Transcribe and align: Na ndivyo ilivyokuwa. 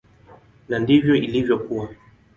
Na 0.69 0.79
ndivyo 0.79 1.15
ilivyokuwa. 1.15 1.89